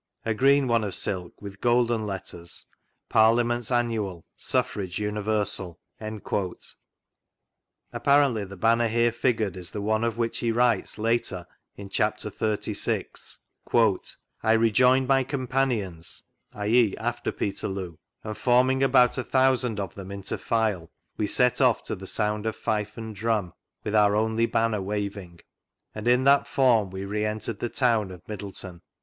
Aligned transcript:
A 0.25 0.33
green 0.33 0.67
one 0.67 0.83
of 0.83 0.95
silk, 0.95 1.39
with 1.43 1.61
golden 1.61 2.07
letters, 2.07 2.65
PARLIA 3.07 3.43
MENTS 3.43 3.69
ANNUAL, 3.71 4.25
SUFFRAGE 4.35 4.97
UNIVERSAL." 4.97 5.79
Apparently 7.93 8.43
the 8.43 8.57
Banner 8.57 8.87
here 8.87 9.11
figured 9.11 9.55
is 9.55 9.69
the 9.69 9.79
one 9.83 10.03
of 10.03 10.17
which 10.17 10.41
be 10.41 10.51
writes 10.51 10.97
later 10.97 11.45
in 11.75 11.87
chapter 11.87 12.31
XXXVI.: 12.31 14.15
"I 14.41 14.53
rejoined 14.53 15.07
my"... 15.07 15.23
vGoogIc 15.23 15.29
76 15.29 15.29
APPENDIX 15.29 15.33
A 15.35 15.37
companions 15.37 16.23
[i.e., 16.55 16.95
after 16.97 17.31
Peterloo], 17.31 17.97
and 18.23 18.35
forming 18.35 18.81
about 18.81 19.19
a 19.19 19.23
thousand 19.23 19.79
of 19.79 19.93
them 19.93 20.11
into 20.11 20.39
file, 20.39 20.89
we 21.17 21.27
set 21.27 21.61
off 21.61 21.83
to 21.83 21.95
the 21.95 22.07
sound 22.07 22.47
of 22.47 22.55
fife 22.55 22.97
and 22.97 23.15
drum, 23.15 23.53
wifA 23.85 23.93
our 24.01 24.15
only 24.15 24.47
banner 24.47 24.81
waving, 24.81 25.41
and 25.93 26.07
in 26.07 26.23
that 26.23 26.47
fonn 26.47 26.89
we 26.89 27.05
re 27.05 27.23
entered 27.23 27.59
the 27.59 27.69
town 27.69 28.09
of 28.09 28.27
Middleton. 28.27 28.81